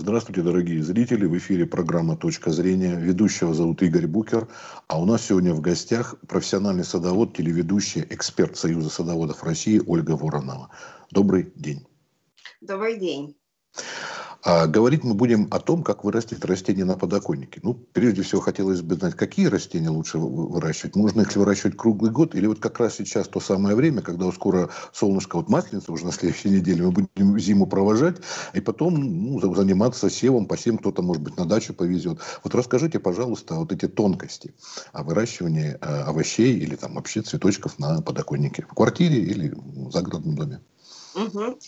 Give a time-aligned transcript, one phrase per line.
[0.00, 1.26] Здравствуйте, дорогие зрители.
[1.26, 2.96] В эфире программа «Точка зрения».
[2.96, 4.48] Ведущего зовут Игорь Букер.
[4.88, 10.70] А у нас сегодня в гостях профессиональный садовод, телеведущий, эксперт Союза садоводов России Ольга Воронова.
[11.10, 11.86] Добрый день.
[12.62, 13.36] Добрый день.
[14.42, 17.60] А говорить мы будем о том, как вырастить растения на подоконнике.
[17.62, 20.96] Ну, прежде всего, хотелось бы знать, какие растения лучше выращивать.
[20.96, 22.34] Нужно их ли выращивать круглый год?
[22.34, 26.12] Или вот как раз сейчас то самое время, когда скоро солнышко, вот масленица уже на
[26.12, 28.16] следующей неделе, мы будем зиму провожать,
[28.54, 32.18] и потом ну, заниматься севом, по всем кто-то, может быть, на дачу повезет.
[32.42, 34.54] Вот расскажите, пожалуйста, вот эти тонкости
[34.92, 38.62] о выращивании э, овощей или там вообще цветочков на подоконнике.
[38.62, 40.60] В квартире или в загородном доме.
[41.14, 41.58] Угу.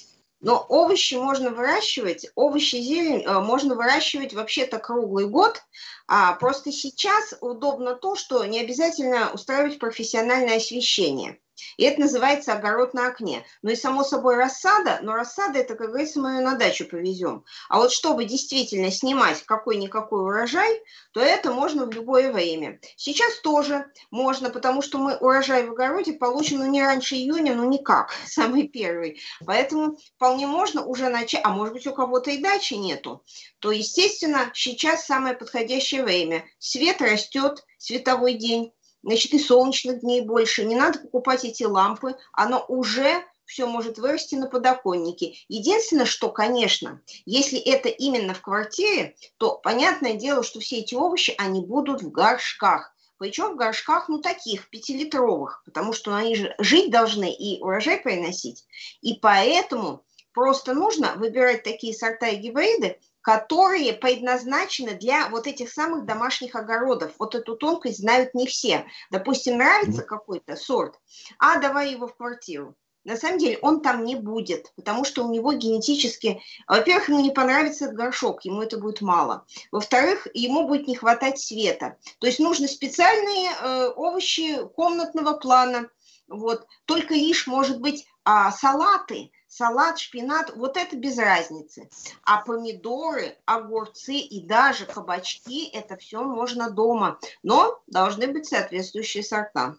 [0.43, 5.63] Но овощи можно выращивать, овощи зелень э, можно выращивать вообще-то круглый год.
[6.09, 11.39] А просто сейчас удобно то, что не обязательно устраивать профессиональное освещение.
[11.77, 13.45] И это называется огород на окне.
[13.63, 17.45] Ну и само собой рассада, но рассада это, как говорится, мы ее на дачу повезем.
[17.69, 20.81] А вот чтобы действительно снимать какой-никакой урожай,
[21.13, 22.81] то это можно в любое время.
[22.97, 27.69] Сейчас тоже можно, потому что мы урожай в огороде получим ну, не раньше июня, ну
[27.69, 29.21] никак, самый первый.
[29.45, 33.25] Поэтому вполне можно уже начать, а может быть у кого-то и дачи нету,
[33.59, 36.45] то, естественно, сейчас самое подходящее время.
[36.59, 38.73] Свет растет, световой день,
[39.03, 40.65] значит, и солнечных дней больше.
[40.65, 45.35] Не надо покупать эти лампы, оно уже все может вырасти на подоконнике.
[45.49, 51.35] Единственное, что, конечно, если это именно в квартире, то понятное дело, что все эти овощи,
[51.37, 52.95] они будут в горшках.
[53.19, 58.65] Причем в горшках, ну, таких, пятилитровых, потому что они же жить должны и урожай приносить.
[59.01, 66.05] И поэтому просто нужно выбирать такие сорта и гибриды, которые предназначены для вот этих самых
[66.05, 67.13] домашних огородов.
[67.19, 68.85] Вот эту тонкость знают не все.
[69.11, 70.99] Допустим, нравится какой-то сорт,
[71.39, 72.77] а давай его в квартиру.
[73.05, 77.31] На самом деле он там не будет, потому что у него генетически, во-первых, ему не
[77.31, 79.45] понравится горшок, ему это будет мало.
[79.73, 81.97] Во-вторых, ему будет не хватать света.
[82.21, 85.89] То есть нужны специальные э, овощи комнатного плана.
[86.29, 86.65] Вот.
[86.85, 91.89] Только лишь, может быть, а, салаты– салат, шпинат, вот это без разницы.
[92.25, 97.19] А помидоры, огурцы и даже кабачки, это все можно дома.
[97.43, 99.77] Но должны быть соответствующие сорта.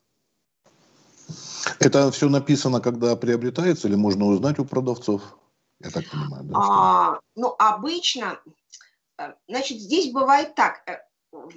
[1.80, 5.22] Это все написано, когда приобретается, или можно узнать у продавцов?
[5.80, 6.56] Я так понимаю, да?
[6.56, 8.40] А, ну, обычно,
[9.18, 11.00] э, значит, здесь бывает так э,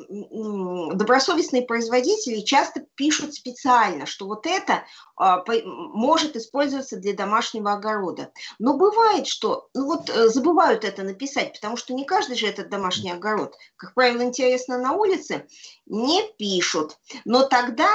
[0.08, 4.84] добросовестные производители часто пишут специально, что вот это
[5.16, 8.32] а, может использоваться для домашнего огорода.
[8.58, 12.68] Но бывает, что ну вот э, забывают это написать, потому что не каждый же этот
[12.70, 13.54] домашний огород.
[13.76, 15.46] Как правило, интересно на улице,
[15.86, 16.98] не пишут.
[17.24, 17.88] Но тогда,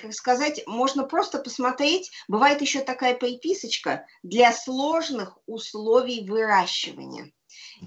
[0.00, 7.32] как сказать, можно просто посмотреть, бывает еще такая приписочка для сложных условий выращивания.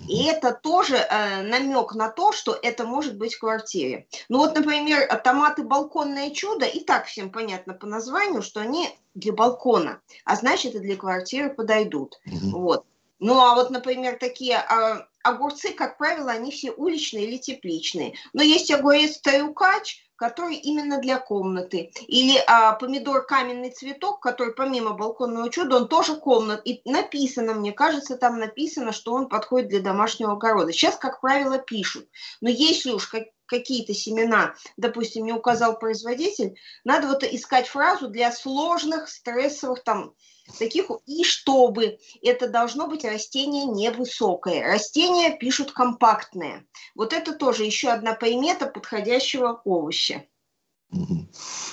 [0.07, 4.07] И это тоже э, намек на то, что это может быть в квартире.
[4.29, 9.33] Ну вот, например, томаты балконное чудо, и так всем понятно по названию, что они для
[9.33, 12.19] балкона, а значит и для квартиры подойдут.
[12.25, 12.59] Угу.
[12.59, 12.85] Вот.
[13.19, 18.15] Ну а вот, например, такие э, огурцы, как правило, они все уличные или тепличные.
[18.33, 21.91] Но есть огурец таюкач, который именно для комнаты.
[22.07, 26.61] Или а, помидор каменный цветок, который помимо балконного чуда, он тоже комнат.
[26.63, 30.71] И написано, мне кажется, там написано, что он подходит для домашнего огорода.
[30.73, 32.07] Сейчас, как правило, пишут.
[32.39, 38.31] Но если уж как, какие-то семена, допустим, не указал производитель, надо вот искать фразу для
[38.31, 40.13] сложных, стрессовых там
[40.57, 44.63] таких, и чтобы это должно быть растение невысокое.
[44.63, 46.65] Растения пишут компактное.
[46.95, 50.23] Вот это тоже еще одна примета подходящего овоща.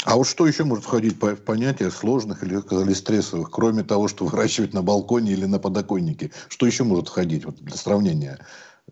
[0.04, 4.24] А вот что еще может входить в понятие сложных или, сказали, стрессовых, кроме того, что
[4.24, 6.30] выращивать на балконе или на подоконнике?
[6.48, 8.38] Что еще может входить вот, для сравнения?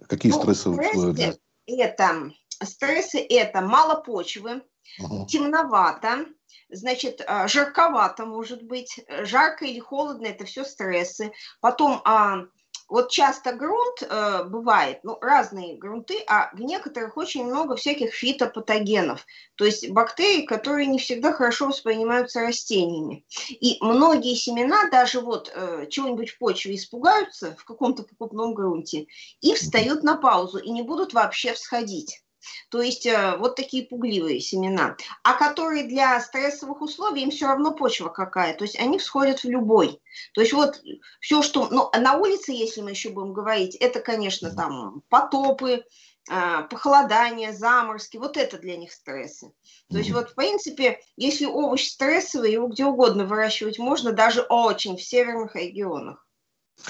[0.08, 1.36] Какие ну, стрессовые условия?
[1.66, 2.30] Это,
[2.62, 4.62] стрессы– это мало почвы,
[4.98, 5.26] угу.
[5.26, 6.26] темновато,
[6.68, 11.32] значит, а, жарковато может быть, жарко или холодно, это все стрессы.
[11.60, 12.46] Потом а,
[12.88, 19.26] вот часто грунт э, бывает, ну, разные грунты, а в некоторых очень много всяких фитопатогенов,
[19.56, 23.24] то есть бактерий, которые не всегда хорошо воспринимаются растениями.
[23.48, 29.06] И многие семена даже вот э, чего-нибудь в почве испугаются в каком-то покупном грунте
[29.40, 32.22] и встают на паузу и не будут вообще всходить.
[32.70, 34.96] То есть э, вот такие пугливые семена.
[35.22, 38.54] А которые для стрессовых условий, им все равно почва какая.
[38.54, 40.00] То есть они всходят в любой.
[40.34, 40.80] То есть вот
[41.20, 41.68] все, что...
[41.70, 45.84] Ну, на улице, если мы еще будем говорить, это, конечно, там потопы,
[46.30, 49.52] э, похолодание, заморозки, вот это для них стрессы.
[49.90, 54.96] То есть вот в принципе, если овощ стрессовый, его где угодно выращивать можно, даже очень
[54.96, 56.25] в северных регионах.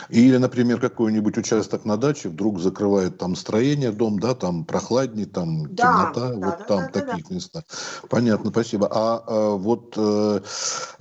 [0.09, 5.75] Или, например, какой-нибудь участок на даче вдруг закрывает там строение, дом, да, там прохладнее, там
[5.75, 7.65] да, темнота, да, вот да, там да, таких да, местах.
[8.09, 8.89] Понятно, спасибо.
[8.91, 10.41] А, а вот э,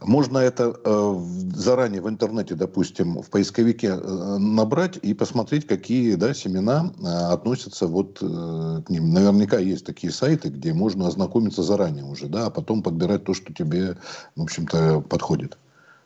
[0.02, 1.20] можно это э,
[1.56, 7.88] заранее в интернете, допустим, в поисковике э, набрать и посмотреть, какие да, семена э, относятся
[7.88, 9.14] вот э, к ним.
[9.14, 13.54] Наверняка есть такие сайты, где можно ознакомиться заранее уже, да, а потом подбирать то, что
[13.54, 13.98] тебе,
[14.36, 15.58] в общем-то, подходит.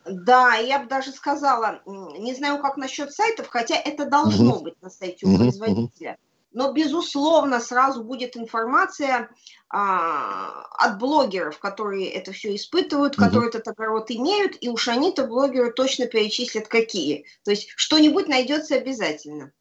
[0.05, 4.63] Да, я бы даже сказала, не знаю, как насчет сайтов, хотя это должно угу.
[4.65, 6.17] быть на сайте у производителя.
[6.51, 9.29] Но, безусловно, сразу будет информация
[9.69, 13.23] а, от блогеров, которые это все испытывают, угу.
[13.23, 17.25] которые этот огород имеют, и уж они-то блогеры точно перечислят какие.
[17.43, 19.51] То есть что-нибудь найдется обязательно.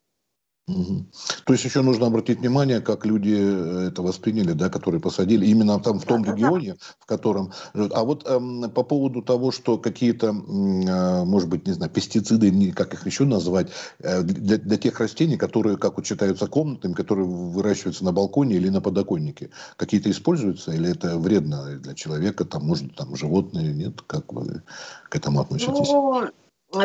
[1.45, 5.81] То есть еще нужно обратить внимание, как люди э, это восприняли, да, которые посадили именно
[5.81, 6.79] там в том да, регионе, да.
[7.01, 7.53] в котором.
[7.75, 12.93] А вот эм, по поводу того, что какие-то, э, может быть, не знаю, пестициды, как
[12.93, 13.69] их еще назвать,
[14.01, 18.69] э, для, для тех растений, которые, как вот считаются комнатами, которые выращиваются на балконе или
[18.69, 24.33] на подоконнике, какие-то используются или это вредно для человека, там, может, там животные, нет, как
[24.35, 24.63] вы
[25.09, 25.89] к этому относитесь?
[25.89, 26.29] Ну,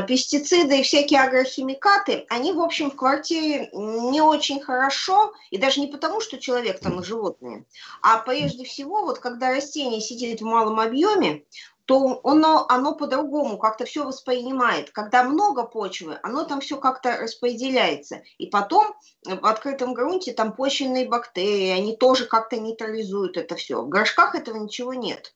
[0.08, 5.88] пестициды и всякие агрохимикаты, они, в общем, в квартире не очень хорошо, и даже не
[5.88, 7.66] потому, что человек там и животные,
[8.02, 11.44] а прежде всего, вот когда растение сидит в малом объеме,
[11.86, 14.92] то оно, оно по-другому как-то все воспринимает.
[14.92, 18.22] Когда много почвы, оно там все как-то распределяется.
[18.38, 18.96] И потом
[19.26, 23.82] в открытом грунте там почвенные бактерии, они тоже как-то нейтрализуют это все.
[23.82, 25.34] В горшках этого ничего нет.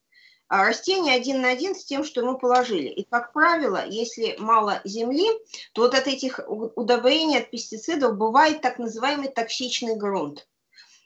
[0.48, 2.88] А растение один на один с тем, что ему положили.
[2.88, 5.28] И, как правило, если мало земли,
[5.74, 10.48] то вот от этих удобрений, от пестицидов бывает так называемый токсичный грунт.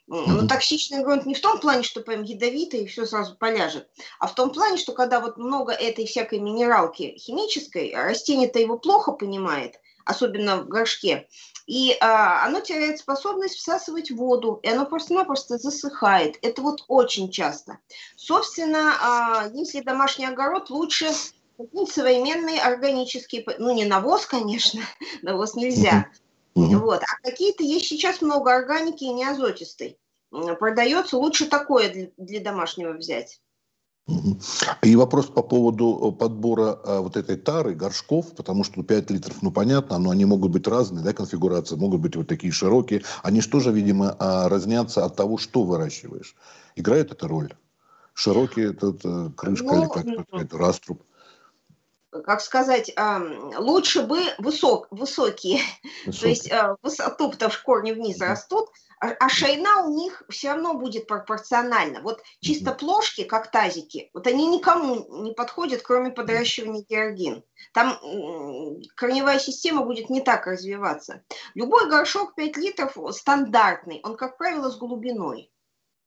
[0.07, 4.27] Но токсичный грунт не в том плане, что прям ядовитый и все сразу поляжет, а
[4.27, 9.79] в том плане, что когда вот много этой всякой минералки химической, растение-то его плохо понимает,
[10.05, 11.27] особенно в горшке,
[11.65, 16.37] и а, оно теряет способность всасывать воду, и оно просто-напросто засыхает.
[16.41, 17.79] Это вот очень часто.
[18.15, 21.09] Собственно, а, если домашний огород, лучше
[21.89, 24.81] современные органические, ну не навоз, конечно,
[25.21, 26.07] навоз нельзя,
[26.55, 29.97] вот, а какие-то есть сейчас много органики и неазотистой.
[30.31, 33.39] Продается, лучше такое для, для домашнего взять.
[34.81, 39.41] И вопрос по поводу э, подбора а, вот этой тары, горшков, потому что 5 литров,
[39.41, 43.03] ну понятно, но они могут быть разные, да, конфигурации, могут быть вот такие широкие.
[43.21, 46.35] Они же, видимо, а, разнятся от того, что выращиваешь.
[46.75, 47.53] Играет эта роль?
[48.13, 50.05] Широкий этот э, крышка ну, или как
[50.41, 51.01] это раструб?
[52.25, 52.93] как сказать,
[53.57, 55.61] лучше бы высок, высокие,
[56.05, 56.21] высокие.
[56.21, 58.69] то есть э, высоту, потому что корни вниз растут,
[59.03, 62.01] а, а шейна у них все равно будет пропорциональна.
[62.01, 67.43] Вот чисто плошки, как тазики, вот они никому не подходят, кроме подращивания георгин.
[67.73, 67.99] Там
[68.95, 71.21] корневая система будет не так развиваться.
[71.53, 75.51] Любой горшок 5 литров стандартный, он, как правило, с глубиной.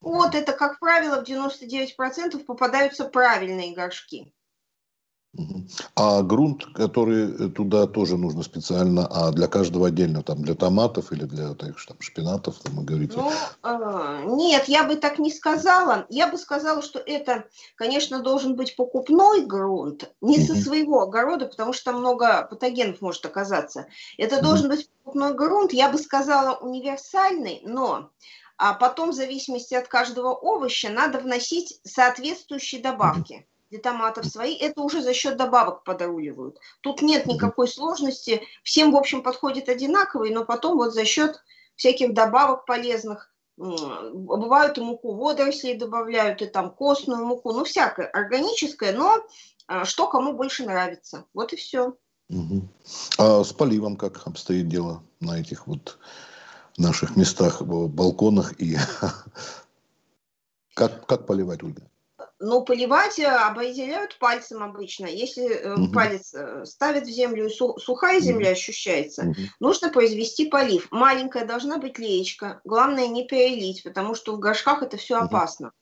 [0.00, 4.32] Вот это, как правило, в 99% попадаются правильные горшки.
[5.94, 11.24] А грунт, который туда тоже нужно специально, а для каждого отдельно, там для томатов или
[11.24, 13.16] для так, там, шпинатов, там, вы говорите?
[13.16, 13.30] Ну,
[13.62, 16.06] э, нет, я бы так не сказала.
[16.08, 17.44] Я бы сказала, что это,
[17.76, 23.24] конечно, должен быть покупной грунт, не со своего огорода, потому что там много патогенов может
[23.26, 23.86] оказаться.
[24.18, 28.10] Это должен быть покупной грунт, я бы сказала, универсальный, но
[28.58, 34.80] а потом, в зависимости от каждого овоща, надо вносить соответствующие добавки для томатов свои, это
[34.80, 36.58] уже за счет добавок подруливают.
[36.80, 41.42] Тут нет никакой сложности, всем, в общем, подходит одинаковый, но потом вот за счет
[41.74, 48.92] всяких добавок полезных, бывают и муку водорослей добавляют, и там костную муку, ну, всякое, органическое,
[48.92, 49.24] но
[49.66, 51.24] а, что кому больше нравится.
[51.34, 51.96] Вот и все.
[52.28, 52.68] Угу.
[53.18, 55.98] А с поливом как обстоит дело на этих вот
[56.76, 58.76] наших местах, балконах и
[60.74, 61.88] как, как поливать, Ольга?
[62.38, 65.06] Но поливать э, определяют пальцем обычно.
[65.06, 65.92] Если угу.
[65.92, 69.34] палец э, ставит в землю и сухая земля ощущается, угу.
[69.58, 70.88] нужно произвести полив.
[70.90, 72.60] Маленькая должна быть леечка.
[72.64, 75.72] Главное не перелить, потому что в горшках это все опасно.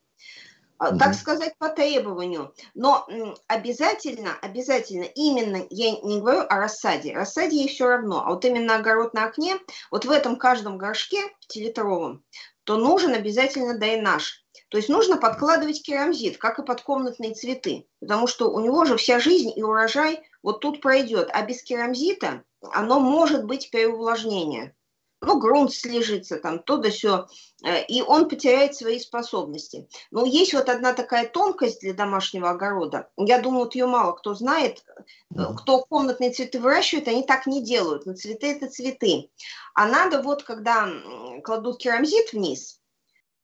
[0.78, 0.98] Угу.
[0.98, 2.54] Так сказать, по требованию.
[2.74, 3.08] Но
[3.48, 8.76] обязательно, обязательно, именно, я не говорю о рассаде, рассаде ей все равно, а вот именно
[8.76, 9.56] огород на окне,
[9.90, 12.24] вот в этом каждом горшке, пятилитровом,
[12.64, 14.43] то нужен обязательно дренаж
[14.74, 18.96] то есть нужно подкладывать керамзит, как и под комнатные цветы, потому что у него же
[18.96, 24.74] вся жизнь и урожай вот тут пройдет, а без керамзита оно может быть переувлажнение.
[25.20, 27.28] ну, грунт слежится там, то да все,
[27.64, 29.88] э, и он потеряет свои способности.
[30.10, 33.10] Но есть вот одна такая тонкость для домашнего огорода.
[33.16, 34.84] Я думаю, вот ее мало кто знает.
[35.30, 38.06] Кто комнатные цветы выращивает, они так не делают.
[38.06, 39.30] Но цветы– это цветы.
[39.72, 40.88] А надо вот, когда
[41.44, 42.80] кладут керамзит вниз–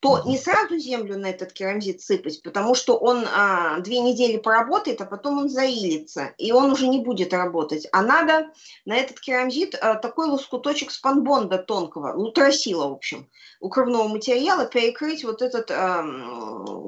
[0.01, 5.01] то не сразу землю на этот керамзит сыпать, потому что он а, две недели поработает,
[5.03, 7.87] а потом он заилится, и он уже не будет работать.
[7.93, 8.51] А надо
[8.87, 13.29] на этот керамзит а, такой лоскуточек спанбонда тонкого, лутросила, в общем,
[13.61, 16.03] укрывного материала, перекрыть вот этот, а,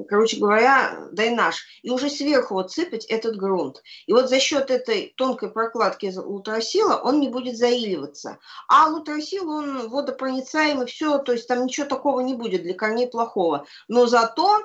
[0.09, 3.83] короче говоря, дренаж, и уже сверху вот сыпать этот грунт.
[4.07, 8.39] И вот за счет этой тонкой прокладки лутросила он не будет заиливаться.
[8.67, 13.65] А лутросил, он водопроницаемый, все, то есть там ничего такого не будет для корней плохого.
[13.87, 14.61] Но зато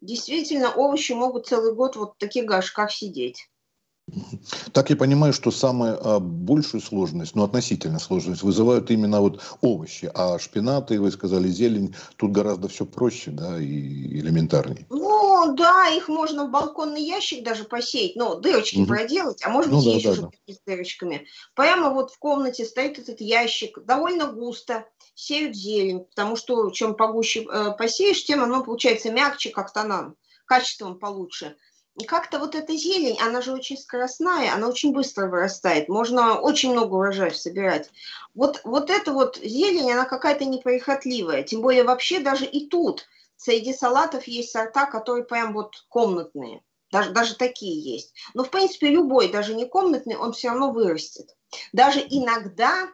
[0.00, 3.48] действительно овощи могут целый год вот в таких горшках сидеть.
[4.72, 10.10] Так я понимаю, что самую а, большую сложность, ну относительно сложность, вызывают именно вот овощи,
[10.14, 14.86] а шпинаты, вы сказали, зелень, тут гораздо все проще, да, и элементарнее.
[14.90, 18.88] Ну, да, их можно в балконный ящик даже посеять, ну, дырочки угу.
[18.88, 20.54] проделать, а может ну быть, ну, есть да, уже да.
[20.54, 21.26] с дырочками.
[21.54, 27.44] Прямо вот в комнате стоит этот ящик, довольно густо, сеют зелень, потому что чем погуще
[27.50, 30.14] э, посеешь, тем оно получается мягче, как-то она
[30.46, 31.56] качеством получше.
[32.06, 36.94] Как-то вот эта зелень, она же очень скоростная, она очень быстро вырастает, можно очень много
[36.94, 37.90] урожаев собирать.
[38.34, 43.06] Вот, вот эта вот зелень, она какая-то неприхотливая, тем более вообще даже и тут
[43.36, 48.14] среди салатов есть сорта, которые прям вот комнатные, даже, даже такие есть.
[48.32, 51.36] Но в принципе любой, даже не комнатный, он все равно вырастет.
[51.72, 52.88] Даже иногда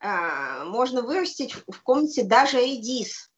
[0.00, 3.30] а, можно вырастить в комнате даже редис.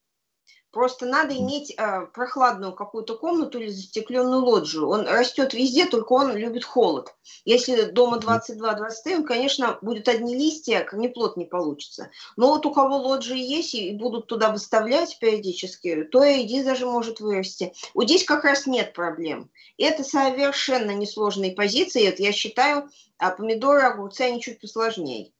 [0.71, 4.87] Просто надо иметь э, прохладную какую-то комнату или застекленную лоджию.
[4.87, 7.15] Он растет везде, только он любит холод.
[7.43, 12.11] Если дома 22-23, он, конечно, будет одни листья, корнеплод не получится.
[12.37, 16.85] Но вот у кого лоджии есть и будут туда выставлять периодически, то и редис даже
[16.85, 17.73] может вырасти.
[17.95, 19.49] Вот здесь как раз нет проблем.
[19.79, 22.07] Это совершенно несложные позиции.
[22.07, 25.31] Это, я считаю, а помидоры, огурцы, они чуть посложнее.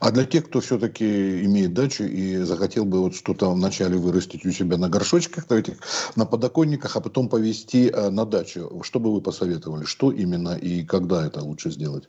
[0.00, 4.50] А для тех, кто все-таки имеет дачу и захотел бы вот что-то вначале вырастить у
[4.50, 5.78] себя на горшочках, на, этих,
[6.16, 9.84] на подоконниках, а потом повезти э, на дачу, что бы вы посоветовали?
[9.84, 12.08] Что именно и когда это лучше сделать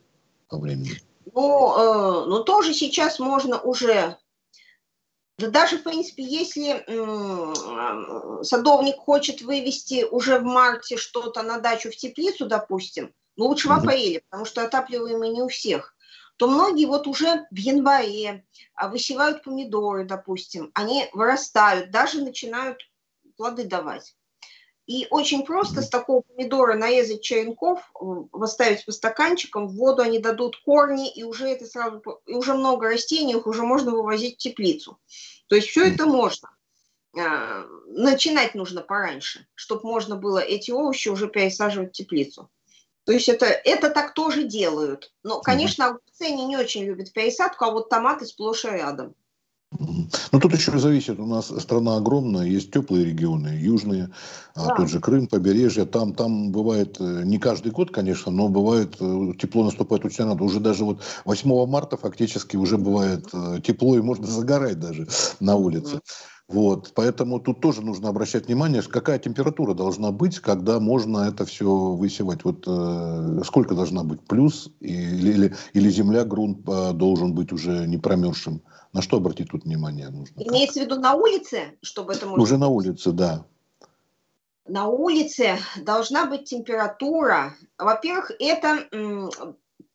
[0.49, 1.01] по времени?
[1.33, 4.17] Ну, э, ну тоже сейчас можно уже
[5.37, 11.89] да даже, в принципе, если э, садовник хочет вывести уже в марте что-то на дачу
[11.89, 15.95] в теплицу, допустим, ну лучше в апреле, потому что отапливаемый не у всех
[16.41, 18.43] то многие вот уже в январе
[18.73, 22.79] а, высевают помидоры, допустим, они вырастают, даже начинают
[23.37, 24.15] плоды давать.
[24.87, 27.93] И очень просто с такого помидора нарезать черенков,
[28.31, 32.87] поставить по стаканчикам, в воду они дадут корни, и уже это сразу, и уже много
[32.87, 34.97] растений, их уже можно вывозить в теплицу.
[35.45, 36.49] То есть все это можно.
[37.19, 42.49] А, начинать нужно пораньше, чтобы можно было эти овощи уже пересаживать в теплицу.
[43.05, 45.11] То есть это, это так тоже делают.
[45.23, 49.15] Но, конечно, огурцы они не очень любят пересадку, а вот томаты сплошь и рядом.
[49.79, 51.17] Ну, тут еще зависит.
[51.19, 54.09] У нас страна огромная, есть теплые регионы, южные,
[54.53, 54.75] а да.
[54.75, 55.85] тот же Крым, побережье.
[55.85, 60.43] Там, там бывает, э, не каждый год, конечно, но бывает, э, тепло наступает очень рано.
[60.43, 65.07] Уже даже вот 8 марта фактически уже бывает э, тепло, и можно загорать даже
[65.39, 66.01] на улице.
[66.51, 71.65] Вот, поэтому тут тоже нужно обращать внимание, какая температура должна быть, когда можно это все
[71.65, 72.43] высевать.
[72.43, 77.87] Вот э, сколько должна быть плюс или, или, или земля, грунт э, должен быть уже
[77.87, 78.61] не промерзшим.
[78.91, 80.41] На что обратить тут внимание нужно?
[80.41, 82.43] Имеется в виду на улице, чтобы это можно...
[82.43, 83.45] Уже на улице, да.
[84.67, 87.55] На улице должна быть температура.
[87.77, 88.87] Во-первых, это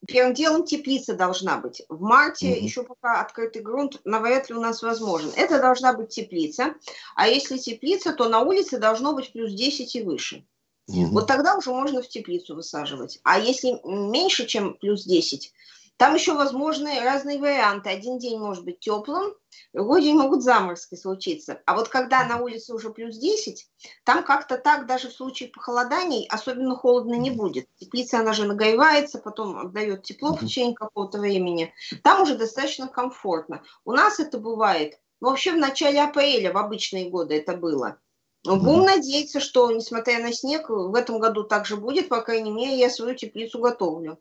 [0.06, 1.82] Первым делом теплица должна быть.
[1.88, 2.64] В марте угу.
[2.64, 5.30] еще пока открытый грунт навряд ли у нас возможен.
[5.36, 6.74] Это должна быть теплица.
[7.14, 10.46] А если теплица, то на улице должно быть плюс 10 и выше.
[10.88, 11.06] Угу.
[11.08, 13.18] Вот тогда уже можно в теплицу высаживать.
[13.24, 15.52] А если меньше, чем плюс 10,
[15.96, 17.88] там еще возможны разные варианты.
[17.90, 19.34] Один день может быть теплым,
[19.72, 21.62] другой день могут заморозки случиться.
[21.64, 23.66] А вот когда на улице уже плюс 10,
[24.04, 27.66] там как-то так даже в случае похолоданий особенно холодно не будет.
[27.76, 31.72] Теплица, она же нагревается, потом отдает тепло в течение какого-то времени.
[32.02, 33.62] Там уже достаточно комфортно.
[33.84, 37.98] У нас это бывает, ну вообще в начале апреля, в обычные годы это было.
[38.44, 42.90] Будем надеяться, что, несмотря на снег, в этом году также будет, по крайней мере, я
[42.90, 44.20] свою теплицу готовлю.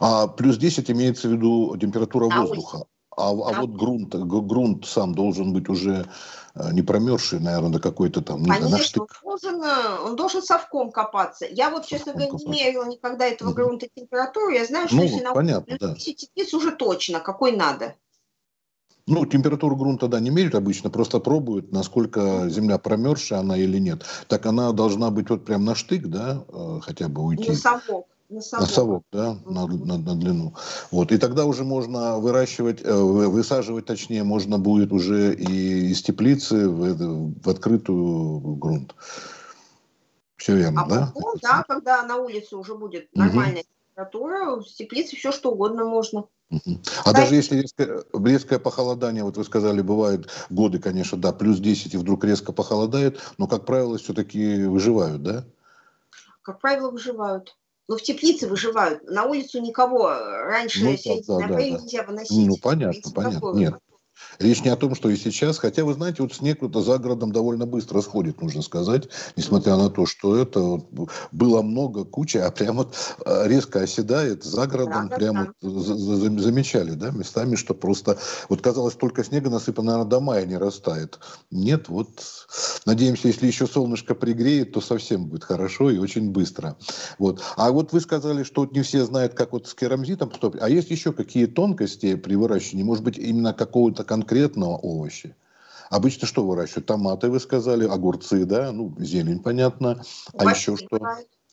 [0.00, 2.86] А плюс 10 имеется в виду температура а воздуха.
[3.16, 6.06] А, а вот грунт, грунт сам должен быть уже
[6.54, 8.44] э, не промерзший, наверное, до какой-то там...
[8.44, 11.46] Конечно, он должен, э, он должен совком копаться.
[11.50, 14.50] Я вот, честно говоря, не мерила никогда этого грунта температуру.
[14.50, 15.94] Я знаю, что ну, если на понятно, да.
[15.94, 17.94] теплиц уже точно, какой надо.
[19.06, 24.04] Ну, температуру грунта, да, не меряют обычно, просто пробуют, насколько земля промерзшая она или нет.
[24.28, 27.50] Так она должна быть вот прям на штык, да, э, хотя бы уйти.
[27.50, 28.08] На совок.
[28.28, 30.54] На совок, на совок да, на, на, на длину.
[30.90, 31.12] Вот.
[31.12, 37.42] И тогда уже можно выращивать, э, высаживать, точнее, можно будет уже и из теплицы в,
[37.42, 38.94] в открытую грунт.
[40.36, 41.12] Все верно, а да?
[41.14, 43.68] Потом, да, когда на улице уже будет нормальная угу.
[43.88, 46.24] температура, в теплице все что угодно можно.
[47.04, 51.94] А даже если резкое, резкое похолодание, вот вы сказали, бывают годы, конечно, да, плюс 10
[51.94, 55.44] и вдруг резко похолодает, но, как правило, все-таки выживают, да?
[56.42, 57.56] Как правило, выживают.
[57.88, 59.04] Но в теплице выживают.
[59.04, 61.62] На улицу никого раньше ну, да, да, да, да.
[61.62, 62.48] нельзя выносить.
[62.48, 63.52] Ну, понятно, понятно.
[63.54, 63.74] Нет,
[64.38, 67.32] Речь не о том, что и сейчас, хотя, вы знаете, вот снег это за городом
[67.32, 72.50] довольно быстро сходит, нужно сказать, несмотря на то, что это вот было много, куча, а
[72.50, 72.94] прямо вот
[73.24, 75.68] а, резко оседает за городом, да, прямо да.
[75.68, 78.18] Вот замечали, да, местами, что просто,
[78.48, 81.18] вот казалось, только снега насыпано, наверное, до мая не растает.
[81.50, 82.08] Нет, вот,
[82.84, 86.76] надеемся, если еще солнышко пригреет, то совсем будет хорошо и очень быстро.
[87.18, 87.42] Вот.
[87.56, 90.68] А вот вы сказали, что вот не все знают, как вот с керамзитом поступить, а
[90.68, 95.34] есть еще какие тонкости при выращивании, может быть, именно какого-то конкретного овоща.
[95.90, 96.86] Обычно что выращивают?
[96.86, 100.02] Томаты, вы сказали, огурцы, да, ну, зелень, понятно.
[100.32, 100.98] А Кабачки еще что?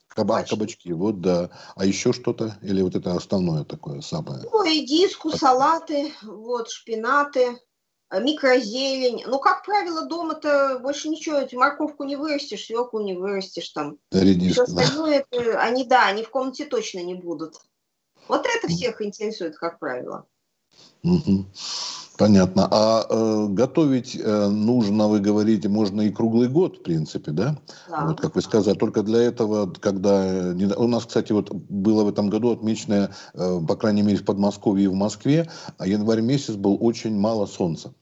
[0.08, 1.50] Каба, кабачки, вот да.
[1.74, 2.56] А еще что-то?
[2.62, 4.44] Или вот это основное такое самое?
[4.44, 7.58] Ну, редиску, салаты, вот, шпинаты,
[8.10, 9.24] э, микрозелень.
[9.26, 13.98] Ну, как правило, дома-то больше ничего, морковку не вырастешь, свеклу не вырастешь там.
[14.12, 15.38] Редиску, Все остальное, да.
[15.38, 17.56] это, они, да, они в комнате точно не будут.
[18.28, 20.26] Вот это всех интересует, как правило.
[21.02, 21.46] Угу.
[22.16, 22.68] Понятно.
[22.70, 27.56] А э, готовить э, нужно, вы говорите, можно и круглый год, в принципе, да?
[27.88, 28.06] да.
[28.06, 28.76] Вот, как вы сказали.
[28.76, 30.24] Только для этого, когда...
[30.24, 34.24] Э, у нас, кстати, вот было в этом году отмечено, э, по крайней мере, в
[34.24, 37.92] Подмосковье и в Москве, а январь месяц был очень мало солнца.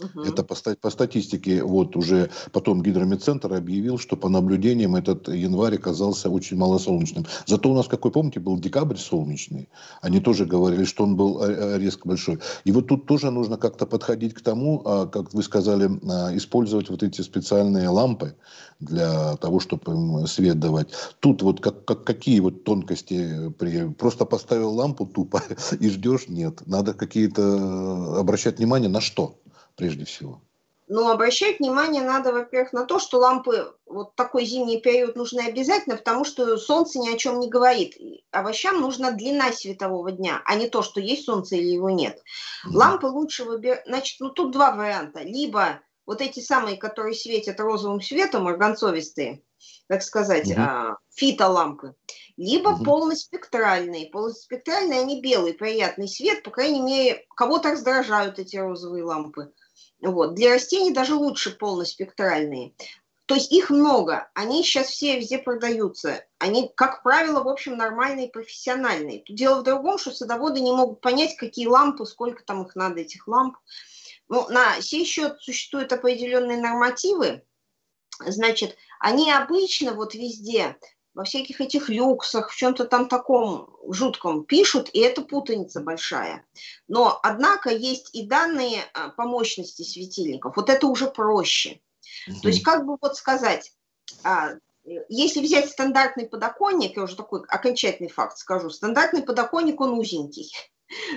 [0.00, 0.22] Угу.
[0.22, 6.30] Это по, по статистике, вот уже потом гидромедцентр объявил, что по наблюдениям этот январь оказался
[6.30, 7.26] очень малосолнечным.
[7.46, 9.68] Зато у нас, какой помните, был декабрь солнечный.
[10.00, 12.38] Они тоже говорили, что он был э, э, резко большой.
[12.64, 16.90] И вот тут тоже нужно как-то подходить к тому, а, как вы сказали, а, использовать
[16.90, 18.34] вот эти специальные лампы
[18.80, 20.88] для того, чтобы им свет давать.
[21.20, 23.50] Тут вот как, как, какие вот тонкости?
[23.58, 23.88] При...
[23.88, 25.42] Просто поставил лампу тупо
[25.80, 26.28] и ждешь?
[26.28, 26.62] Нет.
[26.66, 29.36] Надо какие-то э, обращать внимание на что?
[29.78, 30.42] Прежде всего?
[30.90, 35.96] Ну, обращать внимание надо, во-первых, на то, что лампы вот такой зимний период нужны обязательно,
[35.96, 37.94] потому что солнце ни о чем не говорит.
[38.30, 42.18] Овощам нужна длина светового дня, а не то, что есть солнце или его нет.
[42.66, 42.70] Mm.
[42.74, 43.84] Лампы лучше выбирать.
[43.86, 45.20] Значит, ну тут два варианта.
[45.20, 49.42] Либо вот эти самые, которые светят розовым светом, марганцовистые,
[49.88, 50.58] так сказать, mm-hmm.
[50.58, 51.96] а, фитолампы,
[52.38, 52.84] либо mm-hmm.
[52.84, 54.08] полноспектральные.
[54.08, 59.52] Полноспектральные, они белый, приятный свет, по крайней мере, кого-то раздражают эти розовые лампы.
[60.00, 60.34] Вот.
[60.34, 62.72] Для растений даже лучше полноспектральные.
[63.26, 66.24] То есть их много, они сейчас все везде продаются.
[66.38, 69.22] Они, как правило, в общем, нормальные, профессиональные.
[69.28, 73.28] Дело в другом, что садоводы не могут понять, какие лампы, сколько там их надо, этих
[73.28, 73.58] ламп.
[74.28, 77.42] Ну, на сей счет существуют определенные нормативы.
[78.20, 80.76] Значит, они обычно вот везде
[81.18, 86.46] во всяких этих люксах, в чем-то там таком жутком пишут, и это путаница большая.
[86.86, 90.56] Но, однако, есть и данные а, по мощности светильников.
[90.56, 91.80] Вот это уже проще.
[92.28, 92.40] Угу.
[92.42, 93.72] То есть, как бы вот сказать,
[94.22, 94.50] а,
[95.08, 100.52] если взять стандартный подоконник, я уже такой окончательный факт скажу, стандартный подоконник, он узенький.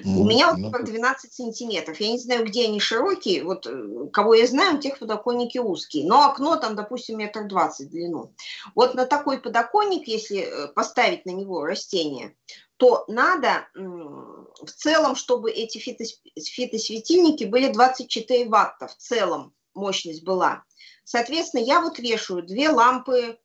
[0.03, 1.99] У меня вот ну, 12 сантиметров.
[1.99, 3.43] Я не знаю, где они широкие.
[3.43, 6.05] Вот э, кого я знаю, у тех подоконники узкие.
[6.07, 8.34] Но окно там, допустим, метр двадцать в длину.
[8.75, 12.36] Вот на такой подоконник, если э, поставить на него растение,
[12.77, 20.63] то надо в целом, чтобы эти фитосветильники были 24 ватта в целом мощность была.
[21.03, 23.38] Соответственно, я вот вешаю две лампы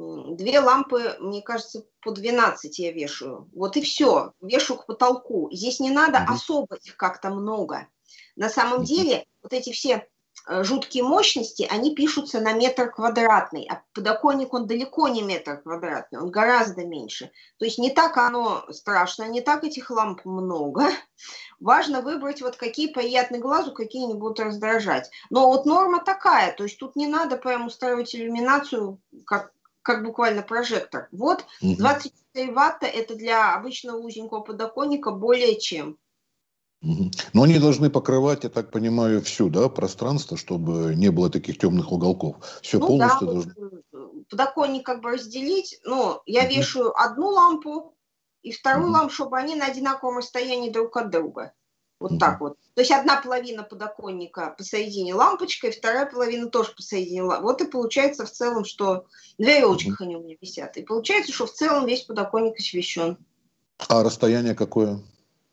[0.00, 3.50] Две лампы, мне кажется, по 12 я вешаю.
[3.52, 4.32] Вот и все.
[4.40, 5.50] Вешу к потолку.
[5.52, 6.32] Здесь не надо mm-hmm.
[6.32, 7.86] особо их как-то много.
[8.34, 8.84] На самом mm-hmm.
[8.86, 10.08] деле, вот эти все
[10.48, 16.18] э, жуткие мощности, они пишутся на метр квадратный, а подоконник, он далеко не метр квадратный,
[16.18, 17.30] он гораздо меньше.
[17.58, 20.88] То есть не так оно страшно, не так этих ламп много.
[21.60, 25.10] Важно выбрать вот какие приятны глазу, какие не будут раздражать.
[25.28, 29.52] Но вот норма такая, то есть тут не надо прям устраивать иллюминацию, как
[29.90, 31.08] как буквально прожектор.
[31.10, 35.98] Вот 24 ватта это для обычного узенького подоконника более чем.
[36.80, 41.92] Но они должны покрывать, я так понимаю, всю, да, пространство, чтобы не было таких темных
[41.92, 42.36] уголков.
[42.62, 43.52] Все ну, полностью да, должно.
[43.92, 45.78] Э, подоконник как бы разделить.
[45.84, 46.54] Но я угу.
[46.54, 47.94] вешаю одну лампу
[48.40, 48.94] и вторую угу.
[48.94, 51.52] лампу, чтобы они на одинаковом расстоянии друг от друга.
[52.00, 52.56] Вот так вот.
[52.74, 57.42] То есть одна половина подоконника посередине лампочкой, вторая половина тоже посередине лампочкой.
[57.42, 59.04] Вот и получается в целом, что
[59.36, 60.04] на веревочках угу.
[60.04, 60.78] они у меня висят.
[60.78, 63.18] И получается, что в целом весь подоконник освещен.
[63.88, 64.98] А расстояние какое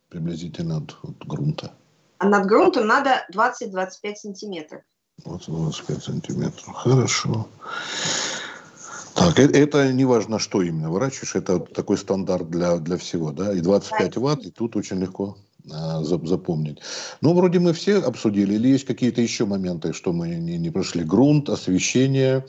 [0.07, 1.73] приблизительно от, от грунта?
[2.19, 4.81] А над грунтом надо 20-25 сантиметров.
[5.25, 6.73] 20-25 сантиметров.
[6.75, 7.49] Хорошо.
[9.15, 13.51] Так, это, это не важно, что именно выращиваешь, это такой стандарт для, для всего, да?
[13.51, 14.21] И 25 да.
[14.21, 15.35] ватт, и тут очень легко
[15.67, 16.79] запомнить.
[17.21, 21.03] Ну, вроде мы все обсудили, или есть какие-то еще моменты, что мы не, не прошли?
[21.03, 22.45] Грунт, освещение,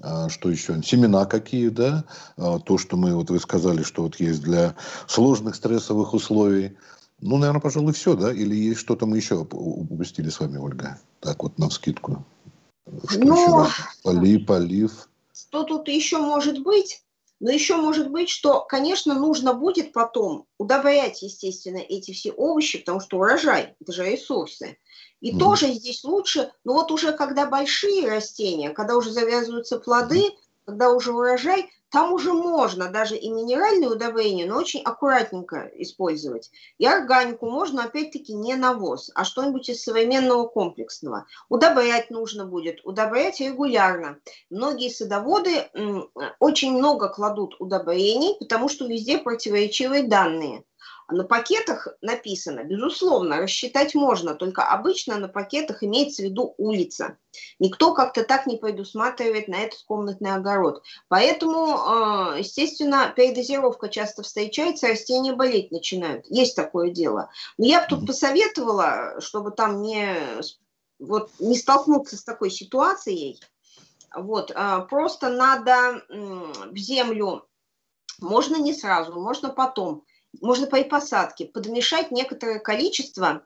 [0.00, 0.82] а, что еще?
[0.82, 2.04] Семена какие, да?
[2.36, 4.74] А, то, что мы, вот вы сказали, что вот есть для
[5.06, 6.76] сложных стрессовых условий.
[7.20, 8.32] Ну, наверное, пожалуй, все, да?
[8.32, 10.98] Или есть что-то мы еще упустили с вами, Ольга?
[11.20, 12.24] Так вот, на вскидку.
[13.08, 13.72] Что ну, еще?
[14.02, 15.08] Полив, полив.
[15.32, 17.03] Что тут еще может быть?
[17.40, 23.00] Но еще может быть, что, конечно, нужно будет потом удобрять, естественно, эти все овощи, потому
[23.00, 24.78] что урожай– это же ресурсы.
[25.20, 25.38] И mm.
[25.38, 30.30] тоже здесь лучше, но вот уже когда большие растения, когда уже завязываются плоды,
[30.64, 36.50] когда уже урожай, там уже можно даже и минеральные удобрения, но очень аккуратненько использовать.
[36.78, 41.26] И органику можно, опять-таки, не навоз, а что-нибудь из современного комплексного.
[41.48, 44.18] Удобрять нужно будет, удобрять регулярно.
[44.50, 45.70] Многие садоводы
[46.40, 50.64] очень много кладут удобрений, потому что везде противоречивые данные.
[51.08, 57.18] На пакетах написано, безусловно, рассчитать можно, только обычно на пакетах имеется в виду улица.
[57.58, 60.82] Никто как-то так не предусматривает на этот комнатный огород.
[61.08, 66.24] Поэтому, а, естественно, передозировка часто встречается, растения болеть начинают.
[66.28, 67.30] Есть такое дело.
[67.58, 70.16] Но я бы тут посоветовала, чтобы там не,
[70.98, 73.40] вот, не столкнуться с такой ситуацией,
[74.14, 77.46] вот, а, просто надо в землю,
[78.20, 80.04] можно не сразу, можно потом,
[80.40, 83.44] можно при посадке подмешать некоторое количество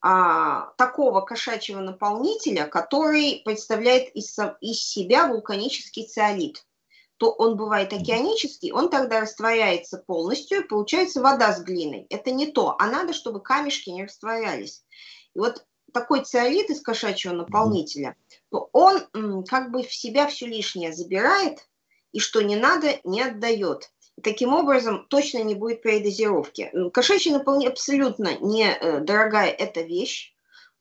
[0.00, 6.64] а, такого кошачьего наполнителя, который представляет из, из себя вулканический циолит.
[7.16, 12.06] То он бывает океанический, он тогда растворяется полностью, и получается вода с глиной.
[12.10, 14.84] Это не то, а надо, чтобы камешки не растворялись.
[15.34, 18.16] И вот такой циолит из кошачьего наполнителя,
[18.50, 21.66] то он как бы в себя все лишнее забирает,
[22.12, 23.90] и что не надо, не отдает.
[24.22, 26.72] Таким образом, точно не будет передозировки.
[26.92, 30.32] Кошачий наполнитель абсолютно недорогая эта вещь.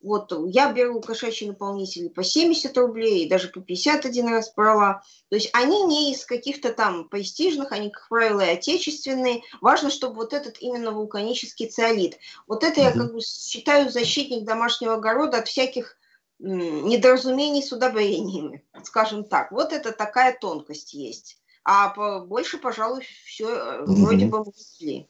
[0.01, 5.01] Вот я беру кошачьи наполнители по 70 рублей, даже по 50 один раз брала.
[5.29, 9.41] То есть они не из каких-то там престижных, они, как правило, и отечественные.
[9.61, 12.19] Важно, чтобы вот этот именно вулканический циолит.
[12.45, 15.97] Вот это я как бы считаю защитник домашнего огорода от всяких
[16.37, 19.51] недоразумений с удобрениями, скажем так.
[19.51, 25.09] Вот это такая тонкость есть а больше, пожалуй, все э, вроде бы мы ушли.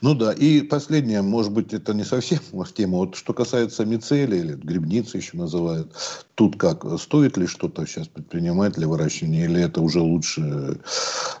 [0.00, 2.98] Ну да, и последнее, может быть, это не совсем в тему.
[2.98, 5.92] Вот что касается мицелия, или грибницы еще называют,
[6.34, 10.80] тут как, стоит ли что-то сейчас предпринимать для выращивания, или это уже лучше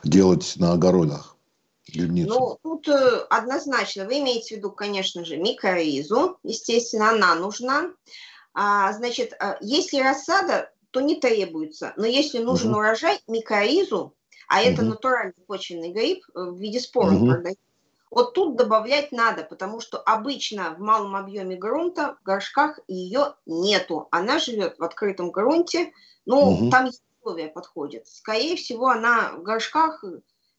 [0.04, 1.36] делать на огородах?
[1.88, 2.30] Грибницу?
[2.30, 7.90] Ну, тут э, однозначно, вы имеете в виду, конечно же, микоризу, естественно, она нужна.
[8.54, 12.80] А, значит, э, если рассада, то не требуется, но если нужен угу.
[12.80, 14.14] урожай, микоризу
[14.48, 14.68] а угу.
[14.68, 17.32] это натуральный почвенный гриб э, в виде споров угу.
[18.12, 24.08] Вот тут добавлять надо, потому что обычно в малом объеме грунта в горшках ее нету.
[24.10, 25.92] Она живет в открытом грунте,
[26.26, 26.70] но угу.
[26.70, 26.90] там
[27.22, 28.06] условия подходят.
[28.06, 30.04] Скорее всего, она в горшках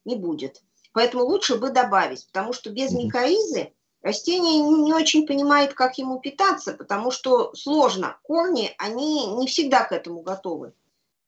[0.04, 0.62] не будет.
[0.92, 3.04] Поэтому лучше бы добавить, потому что без угу.
[3.04, 8.18] микоризы растение не очень понимает, как ему питаться, потому что сложно.
[8.24, 10.72] Корни, они не всегда к этому готовы.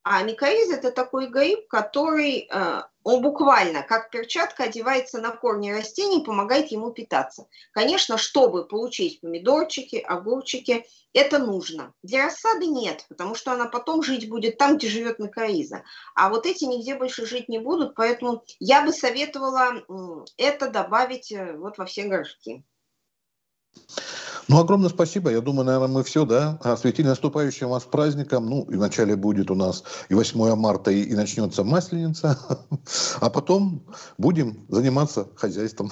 [0.09, 6.23] А микориз– это такой гриб, который, э, он буквально, как перчатка, одевается на корни растений,
[6.25, 7.49] помогает ему питаться.
[7.73, 11.93] Конечно, чтобы получить помидорчики, огурчики, это нужно.
[12.05, 15.83] Для рассады нет, потому что она потом жить будет там, где живет микориза.
[16.15, 19.83] А вот эти нигде больше жить не будут, поэтому я бы советовала
[20.37, 22.65] это добавить э, вот во все горшки.
[24.49, 25.31] Ну, огромное спасибо.
[25.31, 26.59] Я думаю, наверное, мы все, да?
[26.63, 28.47] Осветили наступающим вас праздником.
[28.49, 32.39] Ну, и вначале будет у нас и 8 марта, и, и начнется Масленица.
[33.21, 33.83] А потом
[34.19, 35.91] будем заниматься хозяйством.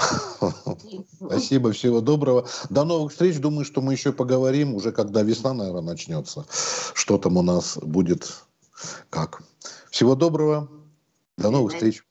[1.21, 2.47] Спасибо, всего доброго.
[2.71, 3.39] До новых встреч.
[3.39, 6.47] Думаю, что мы еще поговорим уже, когда весна, наверное, начнется.
[6.95, 8.33] Что там у нас будет,
[9.11, 9.43] как.
[9.91, 10.69] Всего доброго.
[11.37, 12.05] До новых встреч.